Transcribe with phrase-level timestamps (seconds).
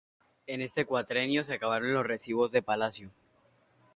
[0.47, 3.11] En este cuatrienio se acabaron los Recibos de Palacio.